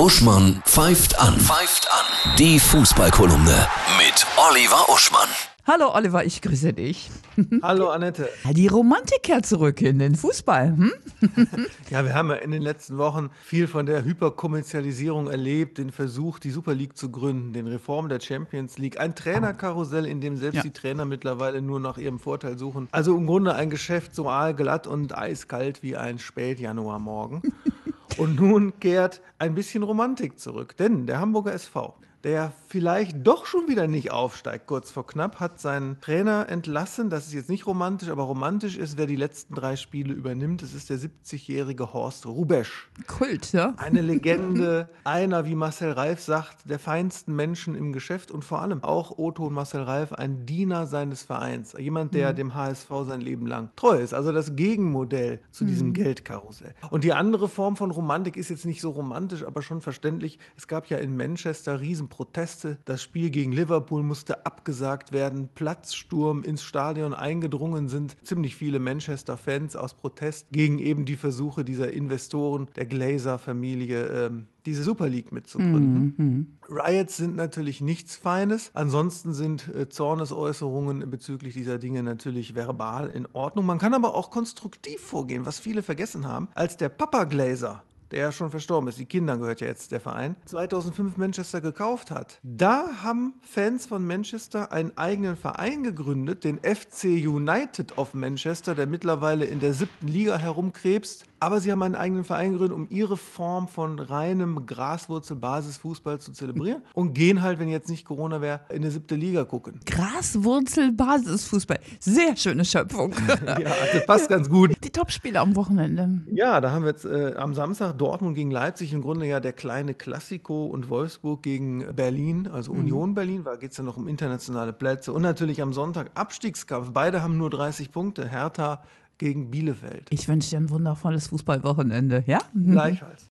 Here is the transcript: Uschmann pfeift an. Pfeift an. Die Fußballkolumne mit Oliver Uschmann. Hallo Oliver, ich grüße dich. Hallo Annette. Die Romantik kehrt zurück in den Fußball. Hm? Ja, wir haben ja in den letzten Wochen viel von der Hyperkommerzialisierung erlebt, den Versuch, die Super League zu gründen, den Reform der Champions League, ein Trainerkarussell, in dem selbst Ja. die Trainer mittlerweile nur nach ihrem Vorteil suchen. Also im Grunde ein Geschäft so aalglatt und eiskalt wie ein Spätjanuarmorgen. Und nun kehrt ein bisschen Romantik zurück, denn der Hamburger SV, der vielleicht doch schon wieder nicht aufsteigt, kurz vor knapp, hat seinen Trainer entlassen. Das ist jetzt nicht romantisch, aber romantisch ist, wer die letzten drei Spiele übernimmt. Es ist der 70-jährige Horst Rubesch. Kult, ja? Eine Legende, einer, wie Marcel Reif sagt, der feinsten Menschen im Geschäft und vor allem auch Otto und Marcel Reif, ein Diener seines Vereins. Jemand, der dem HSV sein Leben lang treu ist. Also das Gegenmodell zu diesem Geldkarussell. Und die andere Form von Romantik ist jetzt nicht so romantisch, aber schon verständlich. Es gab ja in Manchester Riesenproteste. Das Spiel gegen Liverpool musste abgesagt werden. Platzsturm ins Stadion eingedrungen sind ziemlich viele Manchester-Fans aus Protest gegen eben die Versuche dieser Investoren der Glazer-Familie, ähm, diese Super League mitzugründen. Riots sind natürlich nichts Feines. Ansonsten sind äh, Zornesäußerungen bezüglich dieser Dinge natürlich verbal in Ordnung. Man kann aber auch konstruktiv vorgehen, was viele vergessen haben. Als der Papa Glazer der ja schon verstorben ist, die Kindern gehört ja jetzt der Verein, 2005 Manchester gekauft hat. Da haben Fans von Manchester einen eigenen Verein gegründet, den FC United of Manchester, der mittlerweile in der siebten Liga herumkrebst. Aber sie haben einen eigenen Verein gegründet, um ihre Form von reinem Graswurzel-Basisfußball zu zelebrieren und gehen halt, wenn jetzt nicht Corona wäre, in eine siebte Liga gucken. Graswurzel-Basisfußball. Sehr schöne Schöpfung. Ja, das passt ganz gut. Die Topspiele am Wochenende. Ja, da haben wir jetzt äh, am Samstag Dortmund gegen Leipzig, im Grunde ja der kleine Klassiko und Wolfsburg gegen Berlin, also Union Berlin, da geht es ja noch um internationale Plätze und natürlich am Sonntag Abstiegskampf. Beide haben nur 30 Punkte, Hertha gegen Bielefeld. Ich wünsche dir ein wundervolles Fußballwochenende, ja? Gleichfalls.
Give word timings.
Uschmann 0.00 0.62
pfeift 0.64 1.20
an. 1.20 1.38
Pfeift 1.38 1.86
an. 1.92 2.34
Die 2.38 2.58
Fußballkolumne 2.58 3.66
mit 3.98 4.26
Oliver 4.48 4.88
Uschmann. 4.88 5.28
Hallo 5.66 5.94
Oliver, 5.94 6.24
ich 6.24 6.40
grüße 6.40 6.72
dich. 6.72 7.10
Hallo 7.62 7.90
Annette. 7.90 8.30
Die 8.52 8.66
Romantik 8.66 9.22
kehrt 9.22 9.44
zurück 9.44 9.82
in 9.82 9.98
den 9.98 10.14
Fußball. 10.14 10.68
Hm? 10.74 10.92
Ja, 11.90 12.04
wir 12.04 12.14
haben 12.14 12.30
ja 12.30 12.36
in 12.36 12.50
den 12.52 12.62
letzten 12.62 12.96
Wochen 12.96 13.28
viel 13.44 13.66
von 13.68 13.84
der 13.84 14.04
Hyperkommerzialisierung 14.04 15.28
erlebt, 15.28 15.76
den 15.76 15.90
Versuch, 15.90 16.38
die 16.38 16.50
Super 16.50 16.72
League 16.72 16.96
zu 16.96 17.10
gründen, 17.10 17.52
den 17.52 17.66
Reform 17.66 18.08
der 18.08 18.20
Champions 18.20 18.78
League, 18.78 18.98
ein 18.98 19.14
Trainerkarussell, 19.14 20.06
in 20.06 20.20
dem 20.22 20.36
selbst 20.38 20.56
Ja. 20.58 20.62
die 20.62 20.70
Trainer 20.70 21.04
mittlerweile 21.04 21.60
nur 21.60 21.78
nach 21.78 21.98
ihrem 21.98 22.18
Vorteil 22.20 22.56
suchen. 22.56 22.88
Also 22.92 23.14
im 23.16 23.26
Grunde 23.26 23.54
ein 23.54 23.68
Geschäft 23.70 24.14
so 24.14 24.30
aalglatt 24.30 24.86
und 24.86 25.18
eiskalt 25.18 25.82
wie 25.82 25.96
ein 25.96 26.18
Spätjanuarmorgen. 26.18 27.42
Und 28.20 28.38
nun 28.38 28.78
kehrt 28.80 29.22
ein 29.38 29.54
bisschen 29.54 29.82
Romantik 29.82 30.38
zurück, 30.38 30.76
denn 30.76 31.06
der 31.06 31.20
Hamburger 31.20 31.54
SV, 31.54 31.94
der 32.24 32.52
vielleicht 32.66 33.26
doch 33.26 33.46
schon 33.46 33.68
wieder 33.68 33.86
nicht 33.86 34.10
aufsteigt, 34.10 34.66
kurz 34.66 34.90
vor 34.90 35.06
knapp, 35.06 35.40
hat 35.40 35.60
seinen 35.60 36.00
Trainer 36.00 36.48
entlassen. 36.48 37.10
Das 37.10 37.26
ist 37.26 37.32
jetzt 37.32 37.48
nicht 37.48 37.66
romantisch, 37.66 38.10
aber 38.10 38.24
romantisch 38.24 38.76
ist, 38.76 38.98
wer 38.98 39.06
die 39.06 39.16
letzten 39.16 39.54
drei 39.54 39.76
Spiele 39.76 40.12
übernimmt. 40.12 40.62
Es 40.62 40.74
ist 40.74 40.90
der 40.90 40.98
70-jährige 40.98 41.92
Horst 41.92 42.26
Rubesch. 42.26 42.90
Kult, 43.06 43.52
ja? 43.52 43.74
Eine 43.78 44.02
Legende, 44.02 44.88
einer, 45.04 45.46
wie 45.46 45.54
Marcel 45.54 45.92
Reif 45.92 46.20
sagt, 46.20 46.68
der 46.68 46.78
feinsten 46.78 47.34
Menschen 47.34 47.74
im 47.74 47.92
Geschäft 47.92 48.30
und 48.30 48.44
vor 48.44 48.60
allem 48.60 48.84
auch 48.84 49.18
Otto 49.18 49.46
und 49.46 49.54
Marcel 49.54 49.82
Reif, 49.82 50.12
ein 50.12 50.44
Diener 50.44 50.86
seines 50.86 51.22
Vereins. 51.22 51.74
Jemand, 51.78 52.14
der 52.14 52.32
dem 52.34 52.54
HSV 52.54 52.88
sein 53.06 53.20
Leben 53.20 53.46
lang 53.46 53.70
treu 53.76 53.98
ist. 53.98 54.12
Also 54.12 54.32
das 54.32 54.56
Gegenmodell 54.56 55.40
zu 55.50 55.64
diesem 55.64 55.92
Geldkarussell. 55.94 56.74
Und 56.90 57.04
die 57.04 57.12
andere 57.12 57.48
Form 57.48 57.76
von 57.76 57.90
Romantik 57.90 58.36
ist 58.36 58.50
jetzt 58.50 58.66
nicht 58.66 58.80
so 58.80 58.90
romantisch, 58.90 59.44
aber 59.44 59.62
schon 59.62 59.80
verständlich. 59.80 60.38
Es 60.56 60.68
gab 60.68 60.86
ja 60.86 60.98
in 60.98 61.16
Manchester 61.16 61.80
Riesenproteste. 62.10 62.78
Das 62.84 63.02
Spiel 63.02 63.30
gegen 63.30 63.52
Liverpool 63.52 64.02
musste 64.02 64.44
abgesagt 64.44 65.12
werden. 65.12 65.48
Platzsturm 65.54 66.42
ins 66.42 66.62
Stadion 66.62 67.14
eingedrungen 67.14 67.88
sind 67.88 68.16
ziemlich 68.24 68.56
viele 68.56 68.78
Manchester-Fans 68.78 69.76
aus 69.76 69.94
Protest 69.94 70.48
gegen 70.50 70.78
eben 70.78 71.04
die 71.04 71.16
Versuche 71.16 71.64
dieser 71.64 71.92
Investoren 71.92 72.68
der 72.76 72.86
Glazer-Familie, 72.86 74.06
ähm, 74.06 74.46
diese 74.66 74.82
Super 74.82 75.08
League 75.08 75.32
mitzugründen. 75.32 76.58
Riots 76.68 77.16
sind 77.16 77.34
natürlich 77.34 77.80
nichts 77.80 78.16
Feines. 78.16 78.70
Ansonsten 78.74 79.32
sind 79.32 79.68
äh, 79.74 79.88
Zornesäußerungen 79.88 81.08
bezüglich 81.10 81.54
dieser 81.54 81.78
Dinge 81.78 82.02
natürlich 82.02 82.54
verbal 82.54 83.08
in 83.08 83.26
Ordnung. 83.32 83.64
Man 83.64 83.78
kann 83.78 83.94
aber 83.94 84.14
auch 84.14 84.30
konstruktiv 84.30 85.00
vorgehen, 85.00 85.46
was 85.46 85.58
viele 85.58 85.82
vergessen 85.82 86.26
haben. 86.28 86.48
Als 86.54 86.76
der 86.76 86.90
Papa 86.90 87.24
Glazer 87.24 87.82
der 88.10 88.20
ja 88.20 88.32
schon 88.32 88.50
verstorben 88.50 88.88
ist, 88.88 88.98
die 88.98 89.06
Kindern 89.06 89.40
gehört 89.40 89.60
ja 89.60 89.66
jetzt 89.66 89.92
der 89.92 90.00
Verein, 90.00 90.36
2005 90.46 91.16
Manchester 91.16 91.60
gekauft 91.60 92.10
hat. 92.10 92.38
Da 92.42 93.02
haben 93.02 93.34
Fans 93.42 93.86
von 93.86 94.06
Manchester 94.06 94.72
einen 94.72 94.96
eigenen 94.96 95.36
Verein 95.36 95.82
gegründet, 95.82 96.44
den 96.44 96.58
FC 96.58 97.04
United 97.04 97.98
of 97.98 98.14
Manchester, 98.14 98.74
der 98.74 98.86
mittlerweile 98.86 99.44
in 99.44 99.60
der 99.60 99.74
siebten 99.74 100.08
Liga 100.08 100.38
herumkrebst. 100.38 101.24
Aber 101.40 101.60
sie 101.60 101.72
haben 101.72 101.82
einen 101.82 101.94
eigenen 101.94 102.24
Verein 102.24 102.52
gegründet, 102.52 102.76
um 102.76 102.86
ihre 102.90 103.16
Form 103.16 103.66
von 103.66 103.98
reinem 103.98 104.66
Graswurzel-Basisfußball 104.66 106.20
zu 106.20 106.32
zelebrieren 106.32 106.82
und 106.94 107.14
gehen 107.14 107.40
halt, 107.40 107.58
wenn 107.58 107.68
jetzt 107.68 107.88
nicht 107.88 108.04
Corona 108.04 108.42
wäre, 108.42 108.60
in 108.68 108.76
eine 108.76 108.90
siebte 108.90 109.14
Liga 109.14 109.44
gucken. 109.44 109.80
Graswurzel-Basisfußball. 109.86 111.78
Sehr 111.98 112.36
schöne 112.36 112.64
Schöpfung. 112.64 113.14
Ja, 113.40 113.70
das 113.92 114.06
passt 114.06 114.28
ganz 114.28 114.48
gut. 114.48 114.76
Die 114.84 114.90
Topspiele 114.90 115.40
am 115.40 115.56
Wochenende. 115.56 116.20
Ja, 116.30 116.60
da 116.60 116.70
haben 116.70 116.84
wir 116.84 116.90
jetzt 116.90 117.04
äh, 117.04 117.34
am 117.36 117.54
Samstag 117.54 117.96
Dortmund 117.98 118.36
gegen 118.36 118.50
Leipzig, 118.50 118.92
im 118.92 119.02
Grunde 119.02 119.26
ja 119.26 119.40
der 119.40 119.52
kleine 119.52 119.94
Klassiko 119.94 120.66
und 120.66 120.88
Wolfsburg 120.88 121.42
gegen 121.42 121.94
Berlin, 121.94 122.48
also 122.48 122.72
Union 122.72 123.14
Berlin, 123.14 123.44
da 123.44 123.56
geht 123.56 123.72
es 123.72 123.78
ja 123.78 123.84
noch 123.84 123.96
um 123.96 124.08
internationale 124.08 124.72
Plätze 124.72 125.12
und 125.12 125.22
natürlich 125.22 125.62
am 125.62 125.72
Sonntag 125.72 126.10
Abstiegskampf. 126.14 126.90
Beide 126.92 127.22
haben 127.22 127.38
nur 127.38 127.50
30 127.50 127.90
Punkte, 127.92 128.28
Hertha 128.28 128.82
gegen 129.20 129.50
Bielefeld. 129.50 130.06
Ich 130.10 130.26
wünsche 130.26 130.50
dir 130.50 130.56
ein 130.56 130.70
wundervolles 130.70 131.28
Fußballwochenende, 131.28 132.24
ja? 132.26 132.40
Gleichfalls. 132.54 133.28